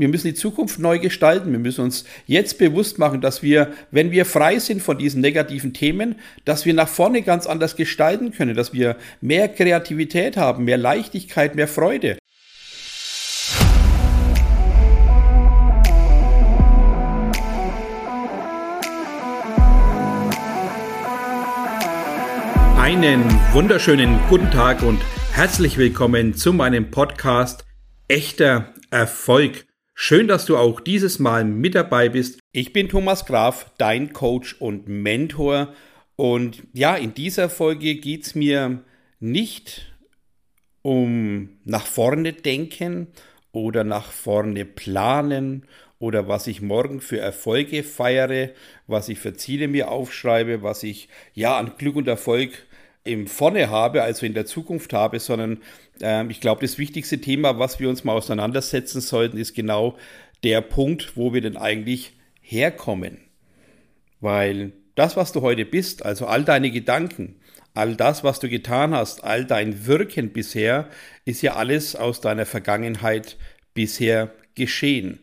[0.00, 1.52] wir müssen die Zukunft neu gestalten.
[1.52, 5.74] Wir müssen uns jetzt bewusst machen, dass wir, wenn wir frei sind von diesen negativen
[5.74, 10.78] Themen, dass wir nach vorne ganz anders gestalten können, dass wir mehr Kreativität haben, mehr
[10.78, 12.16] Leichtigkeit, mehr Freude.
[22.78, 23.22] Einen
[23.52, 25.00] wunderschönen guten Tag und
[25.32, 27.66] herzlich willkommen zu meinem Podcast
[28.08, 29.69] Echter Erfolg.
[30.02, 32.40] Schön, dass du auch dieses Mal mit dabei bist.
[32.52, 35.74] Ich bin Thomas Graf, dein Coach und Mentor.
[36.16, 38.82] Und ja, in dieser Folge geht es mir
[39.18, 39.92] nicht
[40.80, 43.08] um nach vorne denken
[43.52, 45.66] oder nach vorne planen
[45.98, 48.52] oder was ich morgen für Erfolge feiere,
[48.86, 52.66] was ich für Ziele mir aufschreibe, was ich ja an Glück und Erfolg
[53.10, 55.58] im Vorne habe, also in der Zukunft habe, sondern
[56.00, 59.96] ähm, ich glaube, das wichtigste Thema, was wir uns mal auseinandersetzen sollten, ist genau
[60.42, 63.18] der Punkt, wo wir denn eigentlich herkommen.
[64.20, 67.36] Weil das, was du heute bist, also all deine Gedanken,
[67.74, 70.88] all das, was du getan hast, all dein Wirken bisher,
[71.24, 73.36] ist ja alles aus deiner Vergangenheit
[73.74, 75.20] bisher geschehen.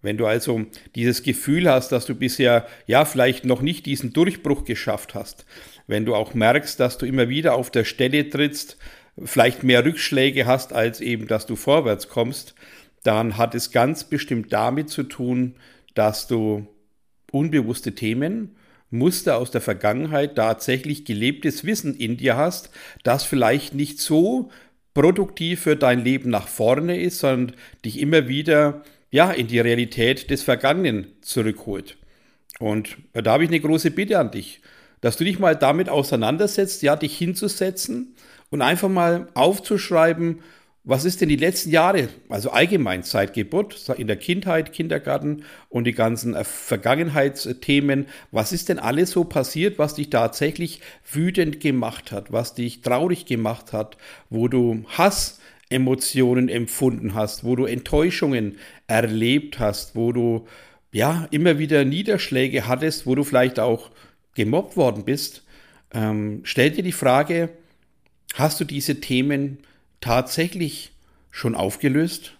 [0.00, 4.64] Wenn du also dieses Gefühl hast, dass du bisher ja vielleicht noch nicht diesen Durchbruch
[4.64, 5.44] geschafft hast,
[5.88, 8.76] wenn du auch merkst, dass du immer wieder auf der Stelle trittst,
[9.24, 12.54] vielleicht mehr Rückschläge hast, als eben, dass du vorwärts kommst,
[13.02, 15.56] dann hat es ganz bestimmt damit zu tun,
[15.94, 16.68] dass du
[17.32, 18.54] unbewusste Themen,
[18.90, 22.70] Muster aus der Vergangenheit, tatsächlich gelebtes Wissen in dir hast,
[23.02, 24.50] das vielleicht nicht so
[24.94, 30.30] produktiv für dein Leben nach vorne ist, sondern dich immer wieder ja, in die Realität
[30.30, 31.96] des Vergangenen zurückholt.
[32.58, 34.60] Und da habe ich eine große Bitte an dich,
[35.00, 38.14] dass du dich mal damit auseinandersetzt, ja, dich hinzusetzen
[38.50, 40.40] und einfach mal aufzuschreiben,
[40.88, 45.84] was ist denn die letzten Jahre, also allgemein seit Geburt, in der Kindheit, Kindergarten und
[45.84, 50.80] die ganzen äh, Vergangenheitsthemen, was ist denn alles so passiert, was dich tatsächlich
[51.12, 53.98] wütend gemacht hat, was dich traurig gemacht hat,
[54.30, 58.56] wo du Hassemotionen empfunden hast, wo du Enttäuschungen
[58.86, 60.46] erlebt hast, wo du
[60.90, 63.90] ja immer wieder Niederschläge hattest, wo du vielleicht auch
[64.38, 65.44] gemobbt worden bist,
[65.92, 67.50] ähm, stell dir die Frage,
[68.34, 69.58] Hast du diese Themen
[70.00, 70.92] tatsächlich
[71.30, 72.34] schon aufgelöst?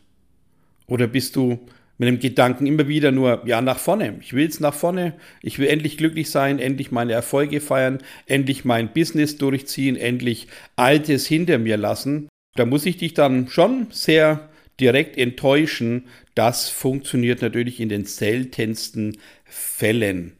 [0.86, 1.58] Oder bist du
[1.98, 4.18] mit dem Gedanken immer wieder nur, ja, nach vorne.
[4.20, 5.14] Ich will es nach vorne.
[5.42, 11.26] Ich will endlich glücklich sein, endlich meine Erfolge feiern, endlich mein Business durchziehen, endlich Altes
[11.26, 12.28] hinter mir lassen.
[12.54, 14.48] Da muss ich dich dann schon sehr
[14.78, 16.04] direkt enttäuschen.
[16.36, 20.34] Das funktioniert natürlich in den seltensten Fällen.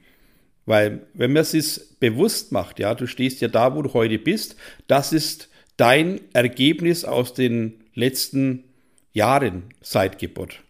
[0.68, 4.18] Weil wenn man es sich bewusst macht, ja, du stehst ja da, wo du heute
[4.18, 4.54] bist,
[4.86, 5.48] das ist
[5.78, 8.64] dein Ergebnis aus den letzten
[9.14, 10.60] Jahren seit Geburt.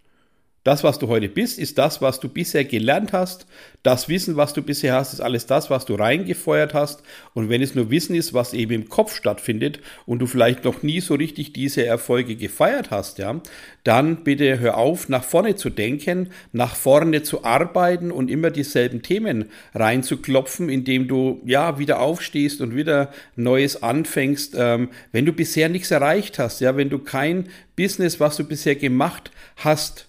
[0.68, 3.46] Das, was du heute bist, ist das, was du bisher gelernt hast.
[3.82, 7.02] Das Wissen, was du bisher hast, ist alles das, was du reingefeuert hast.
[7.32, 10.82] Und wenn es nur Wissen ist, was eben im Kopf stattfindet und du vielleicht noch
[10.82, 13.40] nie so richtig diese Erfolge gefeiert hast, ja,
[13.82, 19.00] dann bitte hör auf, nach vorne zu denken, nach vorne zu arbeiten und immer dieselben
[19.00, 24.54] Themen reinzuklopfen, indem du ja wieder aufstehst und wieder Neues anfängst.
[24.54, 28.74] Ähm, wenn du bisher nichts erreicht hast, ja, wenn du kein Business, was du bisher
[28.74, 30.07] gemacht hast,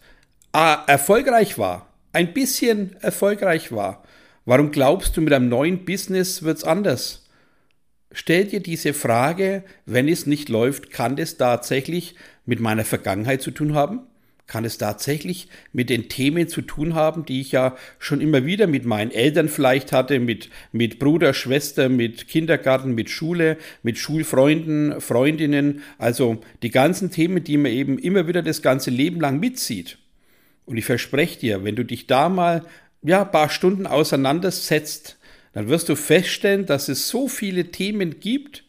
[0.51, 4.03] erfolgreich war, ein bisschen erfolgreich war,
[4.45, 7.25] warum glaubst du, mit einem neuen Business wird es anders?
[8.11, 12.15] Stell dir diese Frage, wenn es nicht läuft, kann das tatsächlich
[12.45, 14.01] mit meiner Vergangenheit zu tun haben?
[14.47, 18.65] Kann es tatsächlich mit den Themen zu tun haben, die ich ja schon immer wieder
[18.65, 24.99] mit meinen Eltern vielleicht hatte, mit, mit Bruder, Schwester, mit Kindergarten, mit Schule, mit Schulfreunden,
[24.99, 29.99] Freundinnen, also die ganzen Themen, die man eben immer wieder das ganze Leben lang mitzieht.
[30.69, 32.63] Und ich verspreche dir, wenn du dich da mal
[33.01, 35.17] ja, ein paar Stunden auseinandersetzt,
[35.51, 38.65] dann wirst du feststellen, dass es so viele Themen gibt,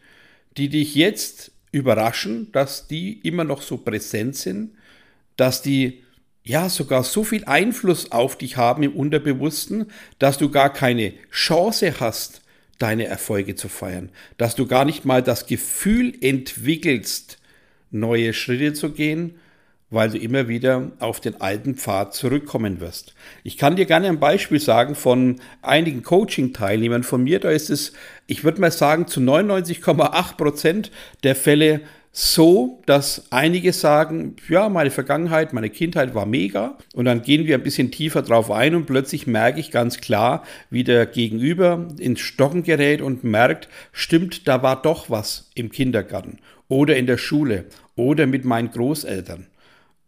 [0.57, 4.71] die dich jetzt überraschen, dass die immer noch so präsent sind,
[5.37, 6.03] dass die
[6.43, 12.01] ja sogar so viel Einfluss auf dich haben im Unterbewussten, dass du gar keine Chance
[12.01, 12.41] hast,
[12.79, 14.09] deine Erfolge zu feiern,
[14.39, 17.37] dass du gar nicht mal das Gefühl entwickelst,
[17.91, 19.35] neue Schritte zu gehen,
[19.91, 23.15] weil du immer wieder auf den alten Pfad zurückkommen wirst.
[23.43, 27.41] Ich kann dir gerne ein Beispiel sagen von einigen Coaching-Teilnehmern von mir.
[27.41, 27.93] Da ist es,
[28.27, 30.91] ich würde mal sagen, zu 99,8 Prozent
[31.25, 31.81] der Fälle
[32.13, 36.77] so, dass einige sagen, ja, meine Vergangenheit, meine Kindheit war mega.
[36.93, 40.45] Und dann gehen wir ein bisschen tiefer drauf ein und plötzlich merke ich ganz klar,
[40.71, 46.39] wie der Gegenüber ins Stocken gerät und merkt, stimmt, da war doch was im Kindergarten
[46.69, 49.47] oder in der Schule oder mit meinen Großeltern.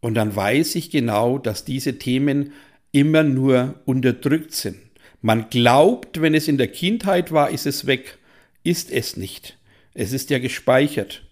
[0.02, 2.52] Und dann weiß ich genau, dass diese Themen
[2.90, 4.76] immer nur unterdrückt sind.
[5.22, 8.18] Man glaubt, wenn es in der Kindheit war, ist es weg.
[8.64, 9.56] Ist es nicht.
[9.94, 11.22] Es ist ja gespeichert.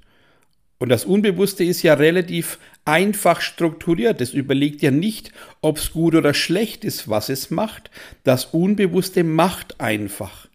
[0.79, 4.21] Und das Unbewusste ist ja relativ einfach strukturiert.
[4.21, 7.91] Es überlegt ja nicht, ob es gut oder schlecht ist, was es macht.
[8.23, 10.47] Das Unbewusste macht einfach.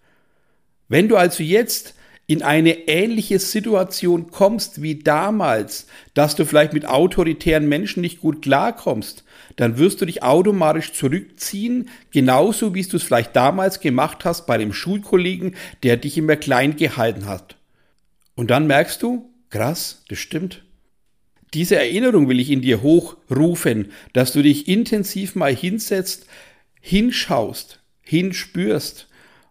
[0.87, 1.95] Wenn du also jetzt
[2.27, 8.41] in eine ähnliche Situation kommst wie damals, dass du vielleicht mit autoritären Menschen nicht gut
[8.41, 9.23] klarkommst,
[9.57, 14.57] dann wirst du dich automatisch zurückziehen, genauso wie du es vielleicht damals gemacht hast bei
[14.57, 17.57] dem Schulkollegen, der dich immer klein gehalten hat.
[18.33, 20.63] Und dann merkst du, krass, das stimmt.
[21.53, 26.25] Diese Erinnerung will ich in dir hochrufen, dass du dich intensiv mal hinsetzt,
[26.81, 29.07] hinschaust, hinspürst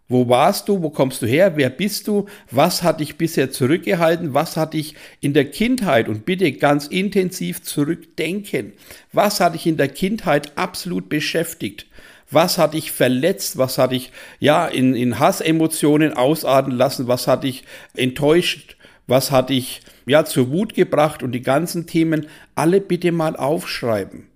[0.07, 0.83] wo warst du?
[0.83, 1.57] Wo kommst du her?
[1.57, 2.27] Wer bist du?
[2.51, 4.35] Was hat dich bisher zurückgehalten?
[4.35, 8.73] Was hat dich in der Kindheit und bitte ganz intensiv zurückdenken?
[9.13, 11.87] Was hat dich in der Kindheit absolut beschäftigt?
[12.29, 13.57] Was hat dich verletzt?
[13.57, 17.07] Was hat dich ja in, in Hassemotionen ausarten lassen?
[17.07, 17.63] Was hat dich
[17.95, 18.77] enttäuscht?
[19.07, 21.23] Was hat dich ja zur Wut gebracht?
[21.23, 24.27] Und die ganzen Themen alle bitte mal aufschreiben.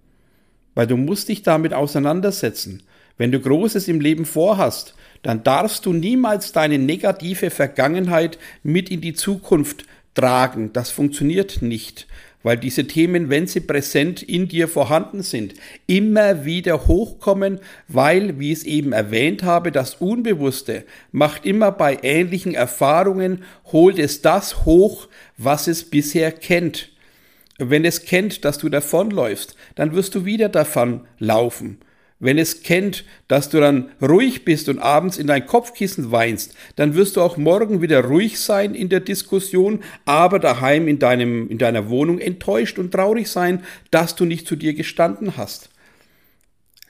[0.73, 2.81] Weil du musst dich damit auseinandersetzen.
[3.17, 9.01] Wenn du Großes im Leben vorhast, dann darfst du niemals deine negative Vergangenheit mit in
[9.01, 10.71] die Zukunft tragen.
[10.73, 12.07] Das funktioniert nicht,
[12.41, 15.53] weil diese Themen, wenn sie präsent in dir vorhanden sind,
[15.87, 21.99] immer wieder hochkommen, weil, wie ich es eben erwähnt habe, das Unbewusste macht immer bei
[22.01, 25.07] ähnlichen Erfahrungen, holt es das hoch,
[25.37, 26.89] was es bisher kennt.
[27.57, 31.79] Wenn es kennt, dass du davonläufst, dann wirst du wieder davon laufen.
[32.21, 36.93] Wenn es kennt, dass du dann ruhig bist und abends in dein Kopfkissen weinst, dann
[36.95, 41.57] wirst du auch morgen wieder ruhig sein in der Diskussion, aber daheim in, deinem, in
[41.57, 45.69] deiner Wohnung enttäuscht und traurig sein, dass du nicht zu dir gestanden hast.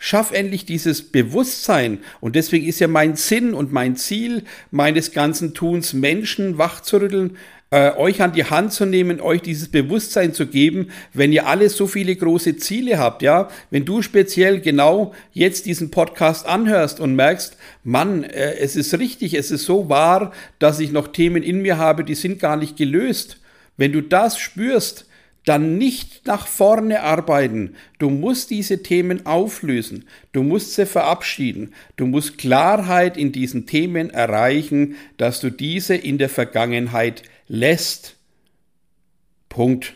[0.02, 2.00] Schaff endlich dieses Bewusstsein.
[2.22, 7.38] Und deswegen ist ja mein Sinn und mein Ziel meines ganzen Tuns, Menschen wachzurütteln,
[7.72, 11.70] äh, euch an die Hand zu nehmen, euch dieses Bewusstsein zu geben, wenn ihr alle
[11.70, 17.16] so viele große Ziele habt, ja, wenn du speziell genau jetzt diesen Podcast anhörst und
[17.16, 21.62] merkst, Mann, äh, es ist richtig, es ist so wahr, dass ich noch Themen in
[21.62, 23.42] mir habe, die sind gar nicht gelöst.
[23.76, 25.09] Wenn du das spürst,
[25.50, 27.76] dann nicht nach vorne arbeiten.
[27.98, 30.06] Du musst diese Themen auflösen.
[30.32, 31.74] Du musst sie verabschieden.
[31.96, 38.16] Du musst Klarheit in diesen Themen erreichen, dass du diese in der Vergangenheit lässt.
[39.50, 39.96] Punkt.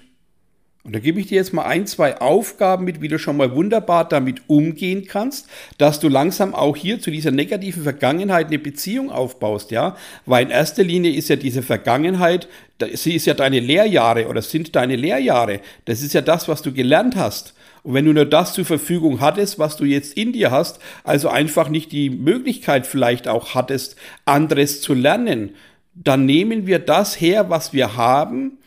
[0.85, 3.55] Und da gebe ich dir jetzt mal ein, zwei Aufgaben mit, wie du schon mal
[3.55, 5.47] wunderbar damit umgehen kannst,
[5.77, 9.95] dass du langsam auch hier zu dieser negativen Vergangenheit eine Beziehung aufbaust, ja?
[10.25, 12.49] Weil in erster Linie ist ja diese Vergangenheit,
[12.95, 15.61] sie ist ja deine Lehrjahre oder sind deine Lehrjahre.
[15.85, 17.53] Das ist ja das, was du gelernt hast.
[17.83, 21.29] Und wenn du nur das zur Verfügung hattest, was du jetzt in dir hast, also
[21.29, 23.95] einfach nicht die Möglichkeit vielleicht auch hattest,
[24.25, 25.55] anderes zu lernen,
[25.95, 28.57] dann nehmen wir das her, was wir haben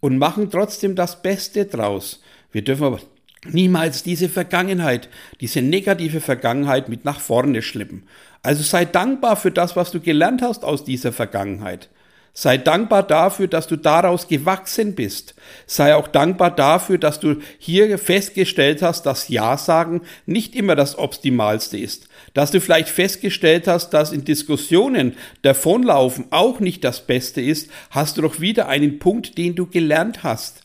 [0.00, 2.22] und machen trotzdem das Beste draus.
[2.52, 3.00] Wir dürfen aber
[3.46, 5.08] niemals diese Vergangenheit,
[5.40, 8.04] diese negative Vergangenheit mit nach vorne schleppen.
[8.42, 11.88] Also sei dankbar für das, was du gelernt hast aus dieser Vergangenheit.
[12.32, 15.34] Sei dankbar dafür, dass du daraus gewachsen bist.
[15.66, 20.96] Sei auch dankbar dafür, dass du hier festgestellt hast, dass Ja sagen nicht immer das
[20.96, 22.08] Optimalste ist.
[22.32, 28.16] Dass du vielleicht festgestellt hast, dass in Diskussionen davonlaufen auch nicht das Beste ist, hast
[28.16, 30.62] du doch wieder einen Punkt, den du gelernt hast.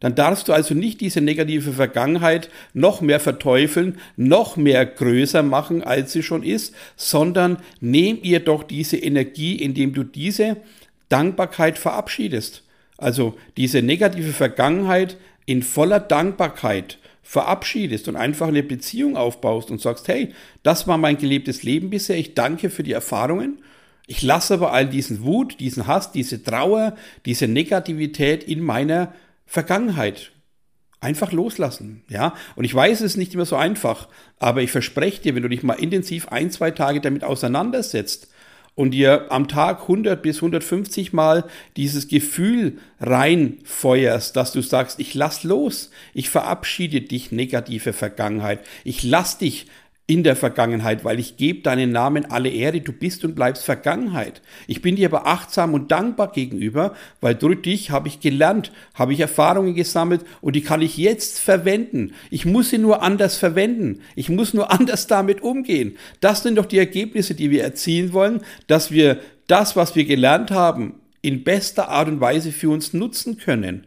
[0.00, 5.82] Dann darfst du also nicht diese negative Vergangenheit noch mehr verteufeln, noch mehr größer machen,
[5.82, 10.58] als sie schon ist, sondern nehm ihr doch diese Energie, indem du diese
[11.08, 12.62] Dankbarkeit verabschiedest.
[12.98, 20.08] Also diese negative Vergangenheit in voller Dankbarkeit verabschiedest und einfach eine Beziehung aufbaust und sagst,
[20.08, 20.32] hey,
[20.62, 23.60] das war mein gelebtes Leben bisher, ich danke für die Erfahrungen,
[24.06, 26.94] ich lasse aber all diesen Wut, diesen Hass, diese Trauer,
[27.24, 29.12] diese Negativität in meiner
[29.44, 30.30] Vergangenheit
[31.00, 32.34] einfach loslassen, ja.
[32.54, 34.08] Und ich weiß, es ist nicht immer so einfach,
[34.38, 38.28] aber ich verspreche dir, wenn du dich mal intensiv ein, zwei Tage damit auseinandersetzt,
[38.76, 41.44] und dir am Tag 100 bis 150 Mal
[41.76, 49.02] dieses Gefühl reinfeuerst, dass du sagst, ich lass los, ich verabschiede dich negative Vergangenheit, ich
[49.02, 49.66] lass dich
[50.08, 54.40] in der Vergangenheit, weil ich gebe deinen Namen alle Ehre, du bist und bleibst Vergangenheit.
[54.68, 59.12] Ich bin dir aber achtsam und dankbar gegenüber, weil durch dich habe ich gelernt, habe
[59.12, 62.12] ich Erfahrungen gesammelt und die kann ich jetzt verwenden.
[62.30, 64.00] Ich muss sie nur anders verwenden.
[64.14, 65.96] Ich muss nur anders damit umgehen.
[66.20, 70.52] Das sind doch die Ergebnisse, die wir erzielen wollen, dass wir das, was wir gelernt
[70.52, 73.86] haben, in bester Art und Weise für uns nutzen können.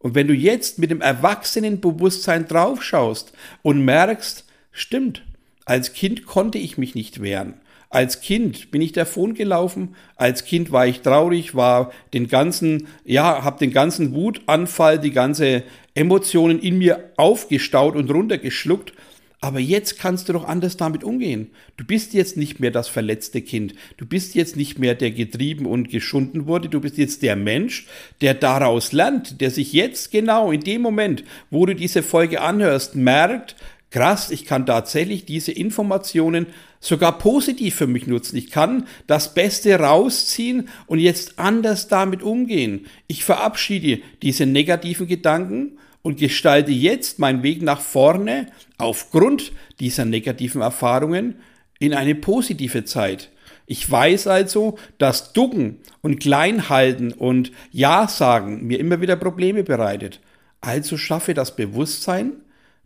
[0.00, 5.22] Und wenn du jetzt mit dem Erwachsenenbewusstsein draufschaust und merkst, stimmt,
[5.70, 7.54] als Kind konnte ich mich nicht wehren.
[7.90, 9.94] Als Kind bin ich davon gelaufen.
[10.16, 15.62] Als Kind war ich traurig, war den ganzen, ja, hab den ganzen Wutanfall, die ganze
[15.94, 18.94] Emotionen in mir aufgestaut und runtergeschluckt
[19.42, 21.50] aber jetzt kannst du doch anders damit umgehen.
[21.78, 23.74] Du bist jetzt nicht mehr das verletzte Kind.
[23.96, 26.68] Du bist jetzt nicht mehr der getrieben und geschunden wurde.
[26.68, 27.86] Du bist jetzt der Mensch,
[28.20, 32.96] der daraus lernt, der sich jetzt genau in dem Moment, wo du diese Folge anhörst,
[32.96, 33.56] merkt,
[33.90, 36.46] krass, ich kann tatsächlich diese Informationen
[36.78, 38.36] sogar positiv für mich nutzen.
[38.36, 42.86] Ich kann das Beste rausziehen und jetzt anders damit umgehen.
[43.06, 48.46] Ich verabschiede diese negativen Gedanken und gestalte jetzt meinen Weg nach vorne
[48.78, 51.36] aufgrund dieser negativen Erfahrungen
[51.78, 53.30] in eine positive Zeit.
[53.66, 60.20] Ich weiß also, dass Ducken und Kleinhalten und Ja sagen mir immer wieder Probleme bereitet.
[60.60, 62.32] Also schaffe das Bewusstsein,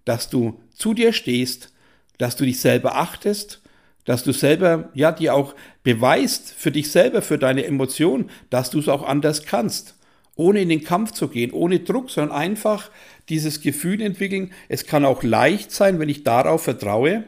[0.05, 1.73] dass du zu dir stehst,
[2.19, 3.61] dass du dich selber achtest,
[4.05, 8.79] dass du selber, ja, dir auch beweist für dich selber, für deine Emotionen, dass du
[8.79, 9.95] es auch anders kannst
[10.37, 12.91] ohne in den Kampf zu gehen, ohne Druck, sondern einfach
[13.29, 14.53] dieses Gefühl entwickeln.
[14.69, 17.25] Es kann auch leicht sein, wenn ich darauf vertraue,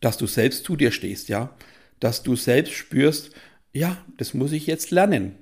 [0.00, 1.54] dass du selbst zu dir stehst, ja,
[2.00, 3.30] dass du selbst spürst,
[3.72, 5.36] ja, das muss ich jetzt lernen.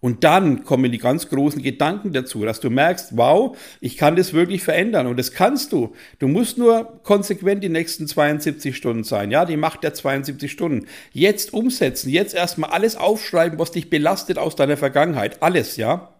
[0.00, 4.32] Und dann kommen die ganz großen Gedanken dazu, dass du merkst, wow, ich kann das
[4.32, 5.06] wirklich verändern.
[5.06, 5.92] Und das kannst du.
[6.18, 9.30] Du musst nur konsequent die nächsten 72 Stunden sein.
[9.30, 10.86] Ja, die Macht der 72 Stunden.
[11.12, 15.42] Jetzt umsetzen, jetzt erstmal alles aufschreiben, was dich belastet aus deiner Vergangenheit.
[15.42, 16.14] Alles, ja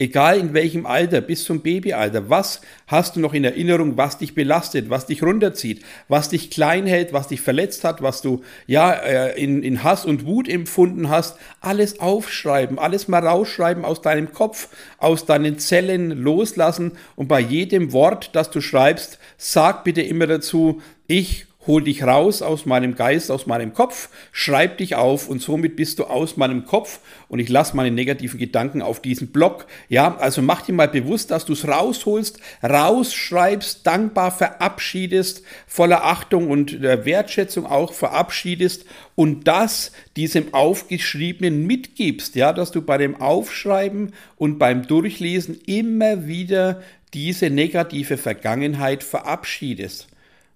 [0.00, 4.34] egal in welchem Alter, bis zum Babyalter, was hast du noch in Erinnerung, was dich
[4.34, 8.92] belastet, was dich runterzieht, was dich klein hält, was dich verletzt hat, was du ja
[8.92, 14.32] äh, in, in Hass und Wut empfunden hast, alles aufschreiben, alles mal rausschreiben aus deinem
[14.32, 20.26] Kopf, aus deinen Zellen loslassen und bei jedem Wort, das du schreibst, sag bitte immer
[20.26, 25.42] dazu, ich hol dich raus aus meinem Geist, aus meinem Kopf, schreib dich auf und
[25.42, 29.66] somit bist du aus meinem Kopf und ich lasse meine negativen Gedanken auf diesen Block.
[29.88, 36.48] Ja, also mach dir mal bewusst, dass du es rausholst, rausschreibst, dankbar verabschiedest, voller Achtung
[36.48, 44.14] und Wertschätzung auch verabschiedest und das diesem Aufgeschriebenen mitgibst, ja, dass du bei dem Aufschreiben
[44.36, 50.09] und beim Durchlesen immer wieder diese negative Vergangenheit verabschiedest.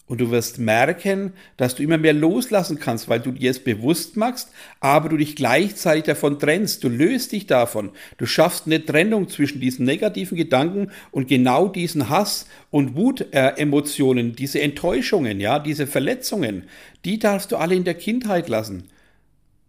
[0.06, 4.18] Und du wirst merken, dass du immer mehr loslassen kannst, weil du dir es bewusst
[4.18, 6.84] machst, aber du dich gleichzeitig davon trennst.
[6.84, 7.90] Du löst dich davon.
[8.18, 14.34] Du schaffst eine Trennung zwischen diesen negativen Gedanken und genau diesen Hass und Wutemotionen, äh,
[14.34, 16.64] diese Enttäuschungen, ja, diese Verletzungen.
[17.06, 18.90] Die darfst du alle in der Kindheit lassen.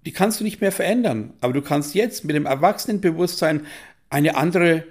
[0.06, 1.34] Die kannst du nicht mehr verändern.
[1.40, 3.66] Aber du kannst jetzt mit dem Erwachsenenbewusstsein
[4.10, 4.84] eine andere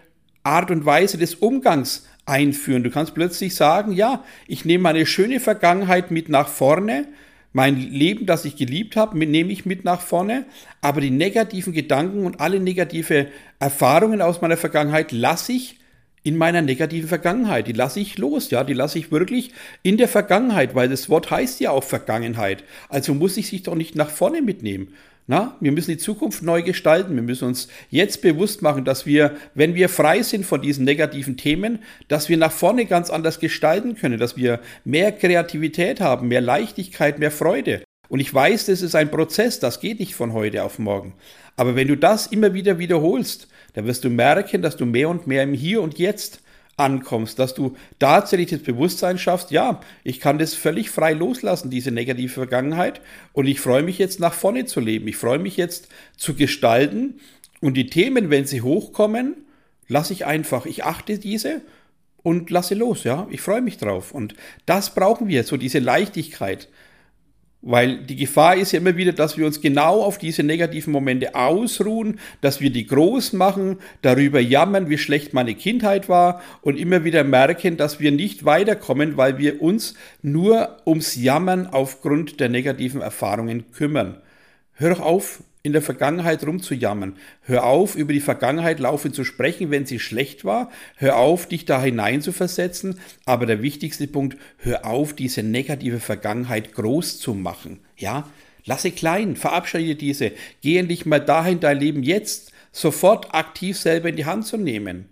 [0.42, 2.82] Art und Weise des Umgangs einführen.
[2.82, 7.06] Du kannst plötzlich sagen, ja, ich nehme meine schöne Vergangenheit mit nach vorne,
[7.52, 10.44] mein Leben, das ich geliebt habe, nehme ich mit nach vorne,
[10.80, 13.28] aber die negativen Gedanken und alle negative
[13.60, 15.78] Erfahrungen aus meiner Vergangenheit lasse ich
[16.24, 17.68] in meiner negativen Vergangenheit.
[17.68, 19.52] Die lasse ich los, ja, die lasse ich wirklich
[19.82, 22.64] in der Vergangenheit, weil das Wort heißt ja auch Vergangenheit.
[22.88, 24.94] Also muss ich sich doch nicht nach vorne mitnehmen.
[25.26, 27.14] Na, wir müssen die Zukunft neu gestalten.
[27.14, 31.38] Wir müssen uns jetzt bewusst machen, dass wir, wenn wir frei sind von diesen negativen
[31.38, 31.78] Themen,
[32.08, 37.18] dass wir nach vorne ganz anders gestalten können, dass wir mehr Kreativität haben, mehr Leichtigkeit,
[37.18, 37.82] mehr Freude.
[38.10, 41.14] Und ich weiß, das ist ein Prozess, das geht nicht von heute auf morgen.
[41.56, 45.26] Aber wenn du das immer wieder wiederholst, dann wirst du merken, dass du mehr und
[45.26, 46.42] mehr im Hier und Jetzt
[46.76, 51.90] ankommst, dass du tatsächlich das Bewusstsein schaffst, ja, ich kann das völlig frei loslassen, diese
[51.90, 53.00] negative Vergangenheit,
[53.32, 55.06] und ich freue mich jetzt nach vorne zu leben.
[55.08, 57.20] Ich freue mich jetzt zu gestalten
[57.60, 59.36] und die Themen, wenn sie hochkommen,
[59.88, 61.62] lasse ich einfach, ich achte diese
[62.22, 64.12] und lasse los, ja, ich freue mich drauf.
[64.12, 64.34] Und
[64.66, 66.68] das brauchen wir, so diese Leichtigkeit.
[67.66, 71.34] Weil die Gefahr ist ja immer wieder, dass wir uns genau auf diese negativen Momente
[71.34, 77.04] ausruhen, dass wir die groß machen, darüber jammern, wie schlecht meine Kindheit war und immer
[77.04, 83.00] wieder merken, dass wir nicht weiterkommen, weil wir uns nur ums Jammern aufgrund der negativen
[83.00, 84.18] Erfahrungen kümmern.
[84.74, 87.16] Hör doch auf, in der Vergangenheit rumzujammern.
[87.40, 90.70] Hör auf, über die Vergangenheit laufend zu sprechen, wenn sie schlecht war.
[90.96, 93.00] Hör auf, dich da hinein zu versetzen.
[93.24, 97.80] Aber der wichtigste Punkt, hör auf, diese negative Vergangenheit groß zu machen.
[97.96, 98.28] Ja?
[98.66, 100.32] Lasse klein, verabschiede diese.
[100.60, 105.06] Geh endlich mal dahin, dein Leben jetzt sofort aktiv selber in die Hand zu nehmen.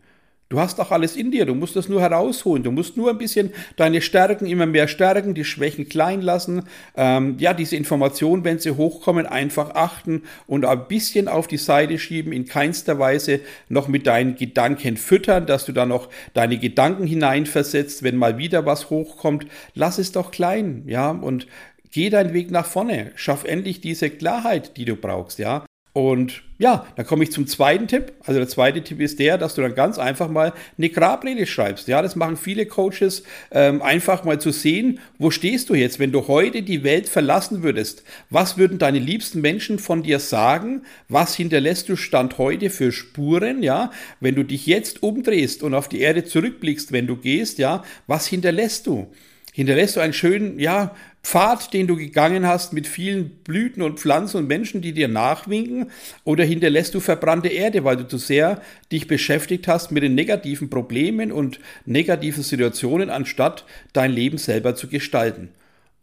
[0.52, 2.62] Du hast doch alles in dir, du musst das nur herausholen.
[2.62, 6.64] Du musst nur ein bisschen deine Stärken immer mehr stärken, die Schwächen klein lassen.
[6.94, 11.99] Ähm, ja, diese Informationen, wenn sie hochkommen, einfach achten und ein bisschen auf die Seite
[11.99, 13.40] schieben, in keinster Weise
[13.71, 18.66] noch mit deinen Gedanken füttern, dass du da noch deine Gedanken hineinversetzt, wenn mal wieder
[18.66, 19.47] was hochkommt.
[19.75, 21.47] Lass es doch klein, ja, und
[21.92, 23.12] geh deinen Weg nach vorne.
[23.14, 25.64] Schaff endlich diese Klarheit, die du brauchst, ja.
[25.95, 28.13] Und ja, dann komme ich zum zweiten Tipp.
[28.25, 31.87] Also der zweite Tipp ist der, dass du dann ganz einfach mal eine Grabrede schreibst.
[31.87, 36.11] Ja, das machen viele Coaches, ähm, einfach mal zu sehen, wo stehst du jetzt, wenn
[36.11, 38.05] du heute die Welt verlassen würdest.
[38.31, 40.83] Was würden deine liebsten Menschen von dir sagen?
[41.11, 43.63] Was hinterlässt du Stand heute für Spuren?
[43.63, 47.85] Ja, wenn du dich jetzt umdrehst und auf die Erde zurückblickst, wenn du gehst, ja,
[48.07, 49.09] was hinterlässt du?
[49.53, 54.38] hinterlässt du einen schönen, ja, Pfad, den du gegangen hast mit vielen Blüten und Pflanzen
[54.38, 55.91] und Menschen, die dir nachwinken,
[56.25, 58.61] oder hinterlässt du verbrannte Erde, weil du zu sehr
[58.91, 64.88] dich beschäftigt hast mit den negativen Problemen und negativen Situationen, anstatt dein Leben selber zu
[64.88, 65.50] gestalten.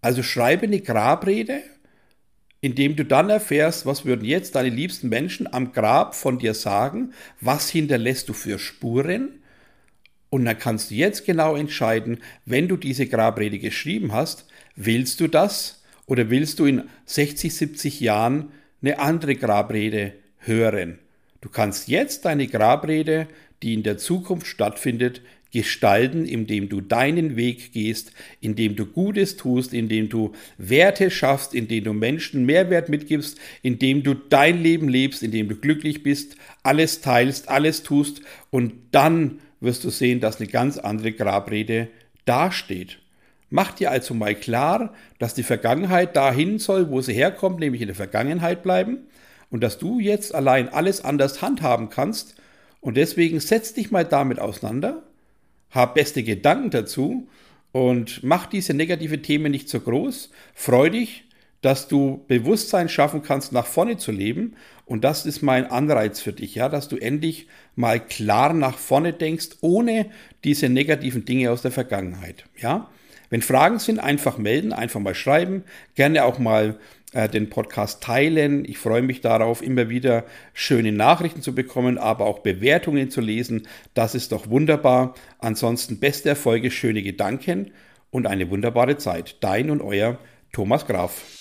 [0.02, 1.62] Also schreibe eine Grabrede,
[2.62, 7.14] indem du dann erfährst, was würden jetzt deine liebsten Menschen am Grab von dir sagen,
[7.42, 9.40] was hinterlässt du für Spuren,
[10.30, 14.46] und dann kannst du jetzt genau entscheiden, wenn du diese Grabrede geschrieben hast,
[14.76, 21.00] willst du das oder willst du in 60, 70 Jahren eine andere Grabrede hören?
[21.42, 23.28] Du kannst jetzt deine Grabrede,
[23.64, 25.22] die in der Zukunft stattfindet,
[25.52, 31.86] gestalten, indem du deinen Weg gehst, indem du Gutes tust, indem du Werte schaffst, indem
[31.86, 37.50] du Menschen Mehrwert mitgibst, indem du dein Leben lebst, indem du glücklich bist, alles teilst,
[37.50, 38.22] alles tust
[38.52, 41.88] und dann wirst du sehen, dass eine ganz andere Grabrede
[42.26, 43.00] dasteht.
[43.50, 47.88] Mach dir also mal klar, dass die Vergangenheit dahin soll, wo sie herkommt, nämlich in
[47.88, 49.00] der Vergangenheit bleiben
[49.50, 52.36] und dass du jetzt allein alles anders handhaben kannst
[52.82, 55.04] und deswegen setz dich mal damit auseinander,
[55.72, 57.28] hab beste Gedanken dazu
[57.72, 61.26] und mach diese negative Themen nicht so groß, freu dich,
[61.62, 64.56] dass du Bewusstsein schaffen kannst, nach vorne zu leben.
[64.86, 69.14] Und das ist mein Anreiz für dich, ja, dass du endlich mal klar nach vorne
[69.14, 70.10] denkst, ohne
[70.44, 72.90] diese negativen Dinge aus der Vergangenheit, ja.
[73.30, 75.64] Wenn Fragen sind, einfach melden, einfach mal schreiben,
[75.96, 76.78] gerne auch mal
[77.14, 78.66] äh, den Podcast teilen.
[78.66, 83.68] Ich freue mich darauf, immer wieder schöne Nachrichten zu bekommen, aber auch Bewertungen zu lesen.
[83.94, 85.16] Das ist doch wunderbar.
[85.40, 87.72] Ansonsten beste Erfolge, schöne Gedanken
[88.12, 89.38] und eine wunderbare Zeit.
[89.42, 90.18] Dein und euer
[90.52, 91.39] Thomas Graf.